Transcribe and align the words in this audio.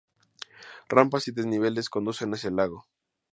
Rampas 0.89 1.27
y 1.27 1.31
desniveles 1.31 1.87
conducen 1.91 2.33
hacia 2.33 2.49
el 2.49 2.55
lago. 2.55 2.87